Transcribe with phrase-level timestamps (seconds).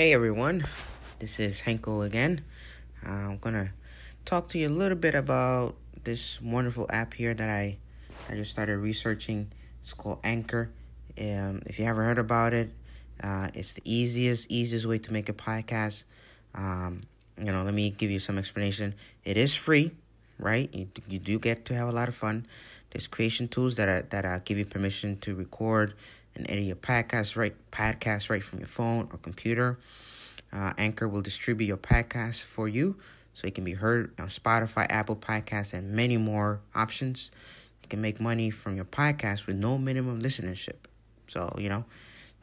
[0.00, 0.64] Hey everyone,
[1.18, 2.42] this is Henkel again.
[3.06, 3.74] Uh, I'm gonna
[4.24, 7.76] talk to you a little bit about this wonderful app here that I
[8.30, 9.52] I just started researching.
[9.78, 10.70] It's called Anchor.
[11.20, 12.70] Um, if you haven't heard about it,
[13.22, 16.04] uh, it's the easiest easiest way to make a podcast.
[16.54, 17.02] Um,
[17.36, 18.94] you know, let me give you some explanation.
[19.26, 19.90] It is free,
[20.38, 20.74] right?
[20.74, 22.46] You, you do get to have a lot of fun.
[22.90, 25.92] There's creation tools that are, that uh, give you permission to record
[26.40, 29.78] and edit your podcast right podcast right from your phone or computer.
[30.52, 32.96] Uh, Anchor will distribute your podcast for you
[33.34, 37.30] so it can be heard on Spotify, Apple Podcasts, and many more options.
[37.82, 40.76] You can make money from your podcast with no minimum listenership.
[41.28, 41.84] So, you know,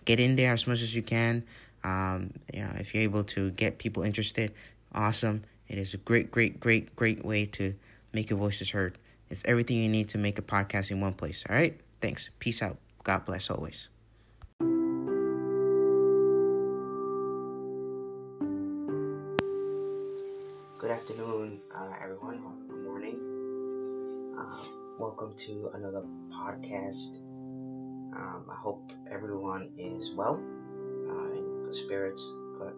[0.06, 1.44] get in there as much as you can.
[1.84, 4.54] Um, you know, if you're able to get people interested,
[4.94, 5.44] awesome.
[5.68, 7.74] It is a great, great, great, great way to
[8.14, 8.98] make your voices heard.
[9.30, 11.44] It's everything you need to make a podcast in one place.
[11.50, 11.78] All right?
[12.00, 12.30] Thanks.
[12.40, 12.78] Peace out.
[13.04, 13.90] God bless always.
[21.08, 23.16] Afternoon, uh, everyone, or good morning.
[24.38, 24.66] Uh,
[25.00, 27.16] welcome to another podcast.
[28.14, 32.22] Um, I hope everyone is well, uh, in good spirits,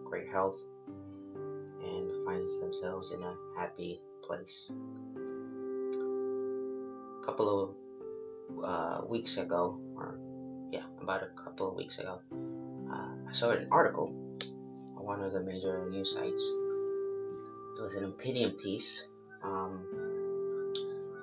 [0.04, 0.54] great health,
[0.86, 4.70] and finds themselves in a happy place.
[7.20, 7.74] A couple
[8.54, 10.20] of uh, weeks ago, or
[10.70, 12.20] yeah, about a couple of weeks ago,
[12.92, 14.14] uh, I saw an article
[14.96, 16.69] on one of the major news sites.
[17.80, 19.04] It was an opinion piece
[19.42, 19.86] um,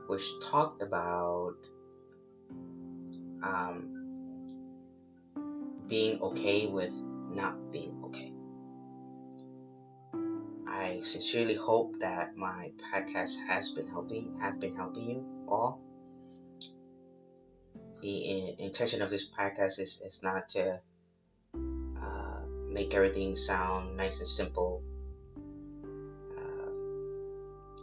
[0.07, 1.53] which talked about
[3.43, 3.93] um,
[5.87, 6.89] being okay with
[7.29, 8.31] not being okay.
[10.67, 15.79] I sincerely hope that my podcast has been helping, have been helping you all
[18.01, 20.79] the intention of this podcast is, is not to
[21.55, 24.81] uh, make everything sound nice and simple,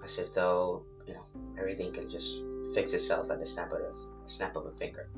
[0.05, 1.25] as if though you know
[1.59, 2.29] everything can just
[2.75, 3.93] fix itself at the snap of a
[4.27, 5.09] snap of a finger.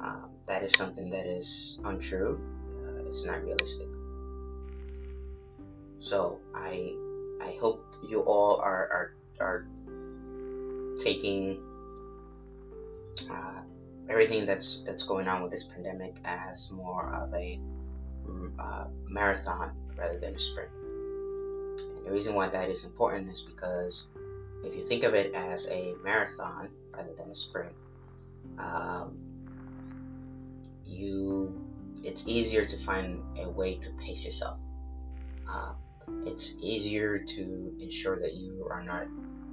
[0.00, 2.38] Um, that is something that is untrue.
[2.84, 3.88] Uh, it's not realistic.
[6.00, 6.94] So I
[7.42, 9.66] I hope you all are are are
[11.02, 11.62] taking
[13.30, 13.62] uh,
[14.08, 17.58] everything that's that's going on with this pandemic as more of a
[18.58, 20.70] uh, marathon rather than a sprint.
[22.06, 24.06] The reason why that is important is because
[24.62, 27.72] if you think of it as a marathon rather than a sprint,
[28.58, 29.18] um,
[30.84, 31.60] you
[32.04, 34.58] it's easier to find a way to pace yourself.
[35.50, 35.72] Uh,
[36.24, 39.06] it's easier to ensure that you are not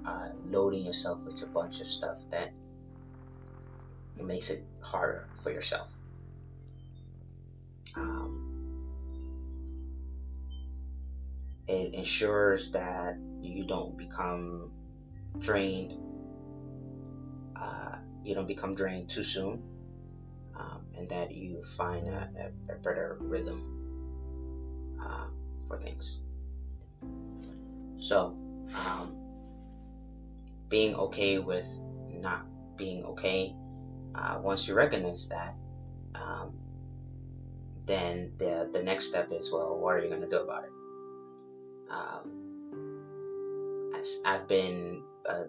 [0.07, 2.53] uh, loading yourself with a bunch of stuff that
[4.21, 5.87] makes it harder for yourself.
[7.95, 8.32] Um,
[11.67, 14.71] it ensures that you don't become
[15.39, 15.93] drained.
[17.55, 19.61] Uh, you don't become drained too soon,
[20.57, 22.29] um, and that you find a,
[22.69, 25.25] a, a better rhythm uh,
[25.67, 26.17] for things.
[28.07, 28.35] So,
[28.75, 29.15] um,
[30.69, 31.65] being okay with
[32.09, 32.45] not
[32.77, 33.53] being okay
[34.15, 35.55] uh, once you recognize that,
[36.15, 36.53] um,
[37.87, 40.71] then the the next step is well, what are you going to do about it?
[41.93, 45.43] Um, as I've been uh,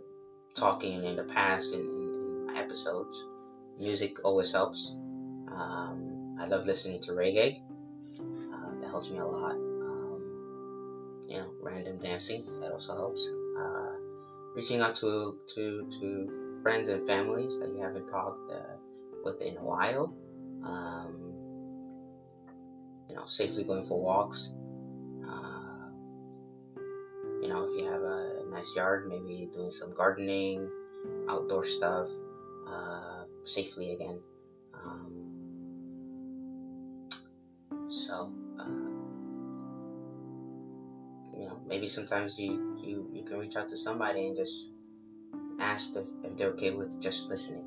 [0.59, 3.17] talking in the past in, in, my episodes,
[3.79, 4.79] music always helps.
[5.51, 7.61] Um, I love listening to reggae.
[8.21, 9.53] Uh, that helps me a lot.
[9.53, 13.21] Um, you know, random dancing that also helps.
[13.59, 13.93] Uh,
[14.55, 18.77] reaching out to to to friends and families that you haven't talked uh,
[19.25, 20.15] with in a while.
[20.65, 21.35] Um,
[23.09, 24.49] you know, safely going for walks.
[27.45, 30.67] You know, if you have a nice yard, maybe doing some gardening,
[31.29, 32.09] outdoor stuff,
[32.67, 34.19] uh, safely again.
[34.73, 35.13] Um,
[38.07, 38.65] so, uh,
[41.39, 44.55] you know, maybe sometimes you, you, you can reach out to somebody and just
[45.61, 47.67] ask if, if they're okay with just listening,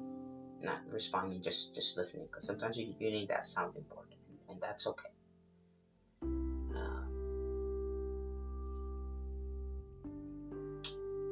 [0.63, 2.25] not responding, just just listening.
[2.31, 4.07] Because sometimes you, you need that sounding board,
[4.49, 5.09] and that's okay.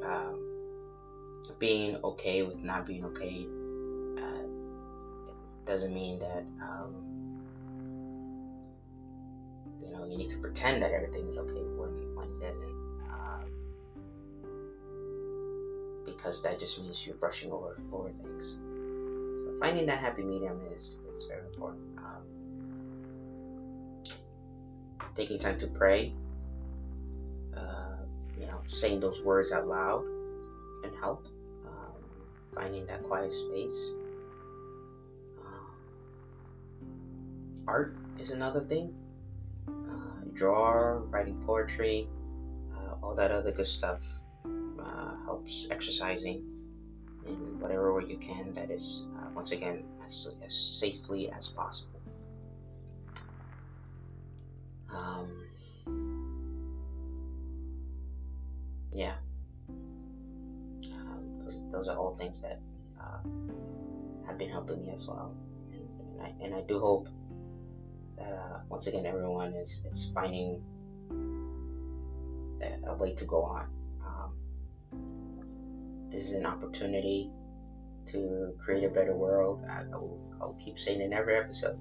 [0.06, 3.46] Um, being okay with not being okay
[4.22, 4.46] uh,
[5.66, 6.94] doesn't mean that um,
[9.84, 12.76] you know you need to pretend that everything is okay when when it isn't.
[16.26, 18.58] because that just means you're brushing over over things.
[19.46, 21.84] So finding that happy medium is is very important.
[21.98, 22.24] Um,
[25.16, 26.14] taking time to pray,
[27.56, 28.05] uh,
[28.40, 30.04] you know, saying those words out loud
[30.84, 31.26] can help.
[31.66, 32.02] Um,
[32.54, 33.94] finding that quiet space.
[35.46, 35.76] Um,
[37.68, 38.94] art is another thing.
[39.68, 42.08] Uh, draw, writing poetry,
[42.76, 44.00] uh, all that other good stuff
[44.80, 46.44] uh, helps exercising
[47.26, 52.00] in whatever way you can that is, uh, once again, as, as safely as possible.
[54.94, 55.48] Um,
[58.96, 59.16] yeah.
[59.70, 62.60] Um, those, those, are all things that
[63.00, 63.20] uh,
[64.26, 65.36] have been helping me as well.
[65.72, 67.08] And, and, I, and I do hope
[68.18, 70.62] that, uh, once again, everyone is, is finding
[72.62, 73.68] a, a way to go on.
[74.06, 74.32] Um,
[76.10, 77.30] this is an opportunity
[78.14, 79.62] to create a better world.
[79.70, 81.78] I, I, will, I will keep saying in every episode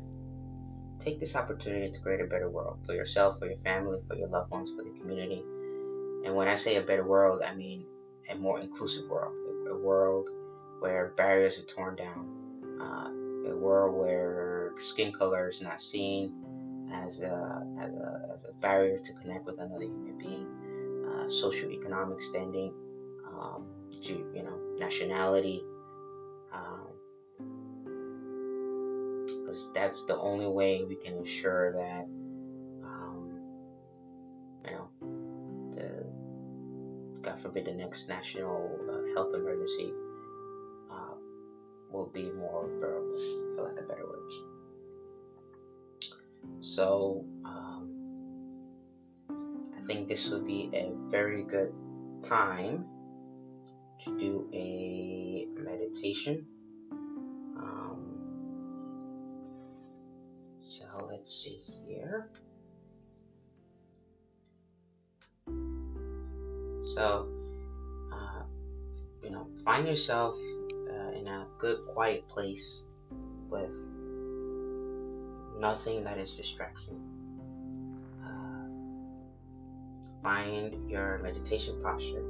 [1.05, 4.29] take this opportunity to create a better world for yourself, for your family, for your
[4.29, 5.45] loved ones, for the community.
[6.25, 7.85] And when I say a better world, I mean
[8.31, 9.35] a more inclusive world,
[9.71, 10.29] a, world
[10.81, 12.27] where barriers are torn down,
[12.81, 16.33] uh, a world where skin color is not seen
[16.93, 20.47] as a, as a, as a barrier to connect with another human being,
[21.07, 22.73] uh, socioeconomic standing,
[23.29, 23.67] um,
[24.03, 25.63] you know, nationality,
[29.55, 32.05] because that's the only way we can ensure that
[32.85, 33.31] um,
[34.65, 34.89] you know
[37.55, 39.93] God the next national uh, health emergency
[40.91, 41.15] uh,
[41.91, 44.35] will be more bearable, for lack of better words.
[46.75, 47.91] So um,
[49.31, 51.73] I think this would be a very good
[52.29, 52.87] time
[54.05, 56.47] to do a meditation
[57.57, 58.21] Um,
[60.61, 62.29] so, let's see here.
[66.95, 67.44] So,
[69.25, 70.35] you know, find yourself
[70.91, 72.83] uh, in a good, quiet place
[73.49, 73.71] with
[75.59, 77.01] nothing that is distraction.
[78.23, 78.69] Uh,
[80.23, 82.25] find your meditation posture,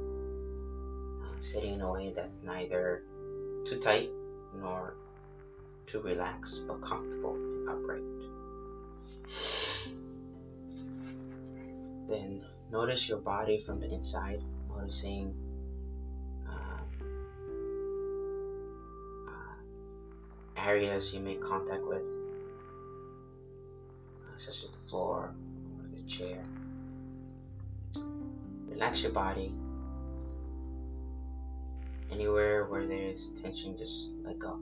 [1.23, 3.03] uh, sitting in a way that's neither
[3.69, 4.09] too tight
[4.57, 4.95] nor
[5.91, 8.01] too relaxed, but comfortable and upright.
[12.07, 15.33] Then notice your body from the inside, noticing
[20.65, 22.01] areas you make contact with,
[24.23, 25.31] uh, such as the floor
[25.77, 26.43] or the chair.
[28.69, 29.53] Relax your body.
[32.11, 34.59] Anywhere where there's tension, just let go.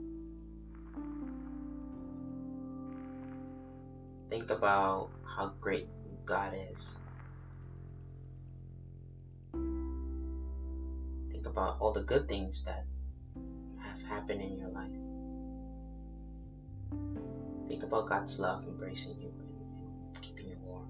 [4.28, 5.88] Think about how great
[6.26, 6.78] God is.
[11.32, 12.84] Think about all the good things that
[13.78, 15.13] have happened in your life.
[17.68, 19.32] Think about God's love embracing you
[20.14, 20.88] and keeping you warm.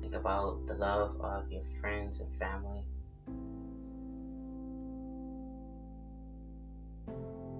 [0.00, 2.84] Think about the love of your friends and family.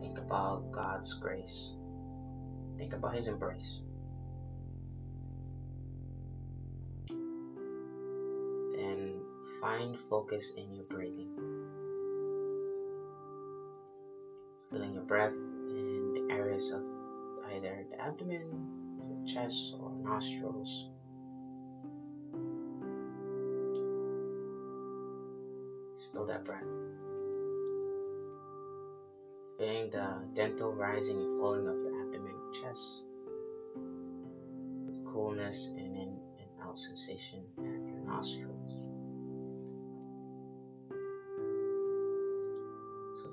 [0.00, 1.72] Think about God's grace.
[2.76, 3.80] Think about His embrace.
[8.78, 9.20] And
[9.60, 11.51] find focus in your breathing.
[14.72, 16.80] Feeling your breath in the areas of
[17.52, 18.48] either the abdomen,
[18.98, 20.88] the chest, or nostrils.
[26.12, 26.62] feel that breath.
[29.58, 33.04] Feeling the gentle rising and falling of your abdomen chest.
[34.86, 38.61] With coolness and in and out sensation at your nostrils.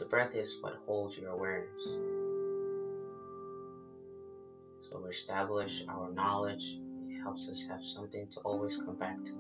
[0.10, 1.84] Breath is what holds your awareness.
[4.90, 6.64] So we establish our knowledge.
[7.08, 9.32] It helps us have something to always come back to.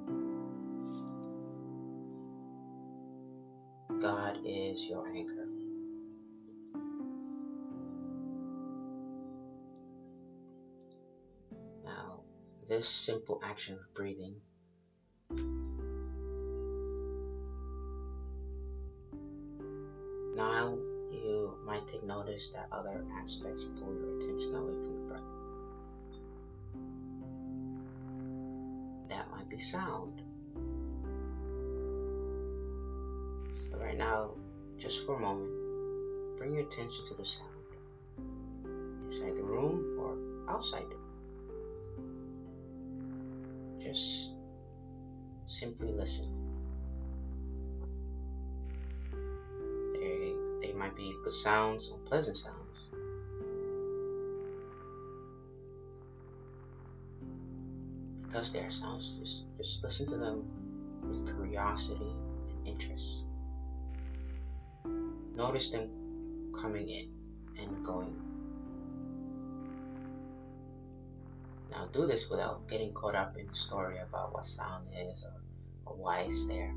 [3.99, 5.47] God is your anchor.
[11.83, 12.21] Now,
[12.67, 14.35] this simple action of breathing
[21.91, 25.29] take notice that other aspects pull your attention away from the breath.
[29.09, 30.21] That might be sound.
[33.71, 34.31] So right now,
[34.79, 37.59] just for a moment, bring your attention to the sound
[39.11, 40.17] inside the room or
[40.53, 40.85] outside.
[43.81, 44.29] Just
[45.59, 46.48] simply listen.
[50.79, 52.55] Might be good sounds or pleasant sounds.
[58.25, 60.45] Because they are sounds, just, just listen to them
[61.03, 62.13] with curiosity
[62.49, 63.03] and interest.
[65.35, 65.89] Notice them
[66.61, 67.09] coming in
[67.59, 68.15] and going.
[71.71, 75.91] Now do this without getting caught up in the story about what sound is or,
[75.91, 76.73] or why it's there.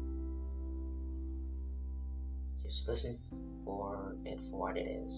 [2.72, 3.18] Just listen
[3.66, 5.12] for it for what it is.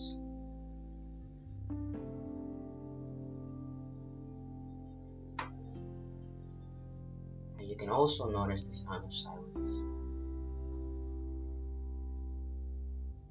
[7.59, 9.71] And you can also notice the sound of silence.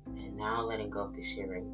[0.07, 1.69] And now letting go of this hearing.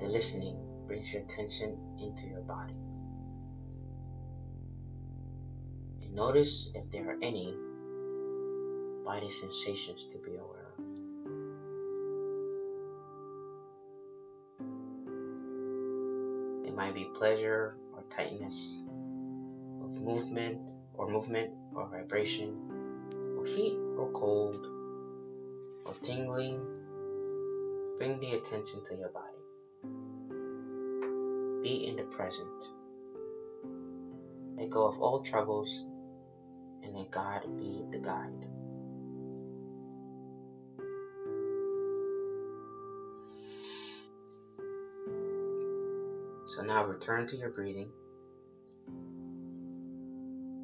[0.00, 2.76] The listening brings your attention into your body.
[6.02, 7.56] And notice if there are any
[9.04, 10.84] body sensations to be aware of.
[16.66, 18.54] It might be pleasure or tightness
[19.82, 20.58] of movement
[20.94, 22.56] or movement or vibration
[23.36, 24.64] or heat or cold
[25.84, 26.60] or tingling.
[27.98, 29.28] Bring the attention to your body.
[31.62, 32.48] Be in the present.
[34.56, 35.68] Let go of all troubles
[36.82, 38.51] and let God be the guide.
[46.62, 47.90] So now return to your breathing,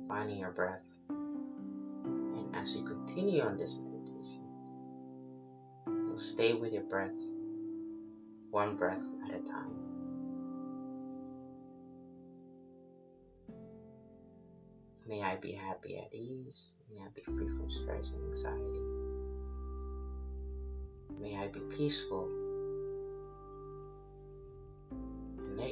[0.07, 0.85] finding your breath.
[1.09, 4.45] And as you continue on this meditation,
[5.89, 7.11] you'll stay with your breath,
[8.53, 9.75] one breath at a time.
[15.09, 16.55] May I be happy at ease.
[16.89, 18.83] May I be free from stress and anxiety.
[21.21, 22.48] May I be peaceful.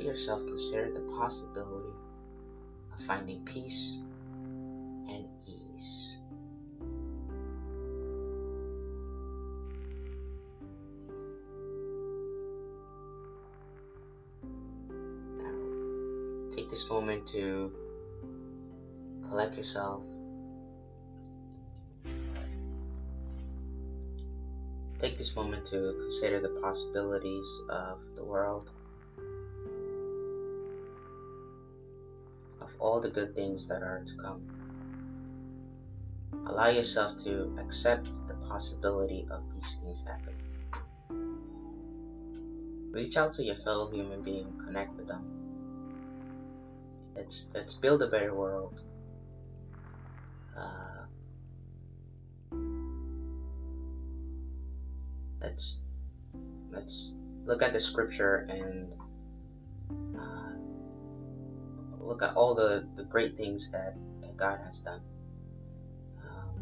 [0.07, 1.93] Yourself consider the possibility
[2.93, 3.99] of finding peace
[5.09, 6.17] and ease.
[15.43, 17.73] Now, take this moment to
[19.29, 20.03] collect yourself.
[25.01, 28.71] Take this moment to consider the possibilities of the world,
[32.79, 34.43] all the good things that are to come.
[36.47, 40.37] Allow yourself to accept the possibility of these things happening.
[42.93, 45.25] Reach out to your fellow human being, connect with them.
[47.15, 48.81] Let's let's build a better world.
[50.57, 51.05] Uh,
[55.41, 55.79] let's
[56.71, 57.13] let's
[57.45, 58.93] look at the scripture and
[60.19, 60.46] uh,
[62.07, 65.01] look at all the, the great things that, that God has done.
[66.25, 66.55] Um,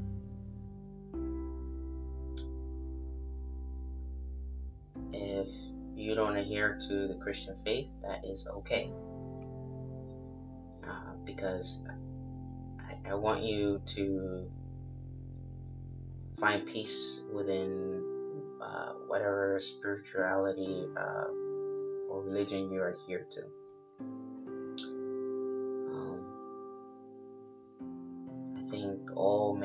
[5.13, 5.49] if
[5.97, 8.91] you don't adhere to the Christian faith, that is okay.
[10.87, 11.79] Uh, because
[12.81, 14.51] I, I want you to
[16.41, 18.03] find peace within
[18.63, 21.29] uh, whatever spirituality uh,
[22.11, 23.64] or religion you adhere to.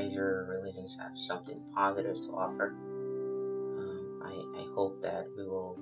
[0.09, 2.73] Major religions have something positive to offer.
[3.77, 5.77] Um, I, I hope that we will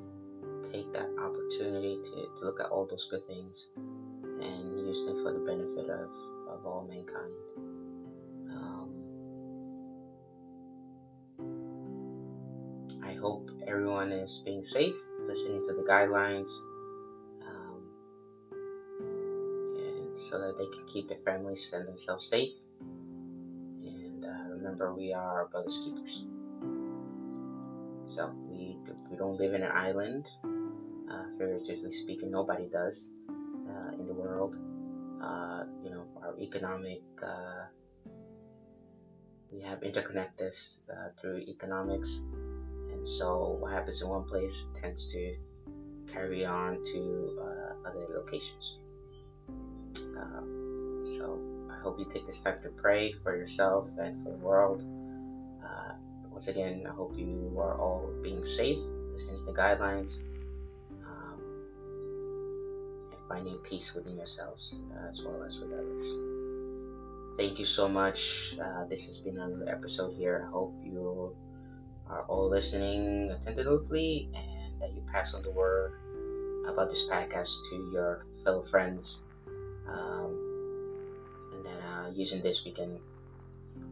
[0.72, 5.32] take that opportunity to, to look at all those good things and use them for
[5.34, 6.10] the benefit of,
[6.50, 7.34] of all mankind.
[8.52, 8.90] Um,
[13.04, 14.96] I hope everyone is being safe,
[15.28, 16.50] listening to the guidelines,
[17.48, 17.82] um,
[19.80, 22.52] and so that they can keep their families and themselves safe.
[24.78, 26.24] Remember, we are brothers keepers.
[28.16, 28.78] So we
[29.10, 30.26] we don't live in an island.
[31.12, 34.56] Uh, figuratively speaking, nobody does uh, in the world.
[35.24, 37.66] Uh, you know, our economic, uh,
[39.52, 40.54] we have interconnected
[40.92, 42.10] uh, through economics,
[42.92, 45.38] and so what happens in one place tends to
[46.14, 48.78] carry on to uh, other locations.
[51.18, 54.82] So I hope you take this time to pray for yourself and for the world.
[56.32, 58.78] once again, I hope you are all being safe,
[59.14, 60.12] listening to the guidelines.
[61.06, 61.42] Um,
[63.28, 66.38] finding peace within yourselves uh, as well as with others.
[67.38, 68.20] Thank you so much.
[68.62, 70.46] Uh, this has been another episode here.
[70.48, 71.36] I hope you
[72.10, 75.94] are all listening attentively and that you pass on the word
[76.68, 79.20] about this podcast to your fellow friends.
[79.88, 80.47] Um, and
[82.08, 83.00] uh, using this, we can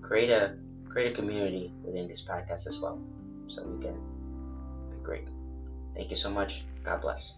[0.02, 0.56] create a
[0.90, 3.00] create a community within this podcast as well,
[3.50, 3.96] so we can
[4.90, 5.28] be great.
[5.94, 6.52] Thank you so much.
[6.84, 7.34] God bless.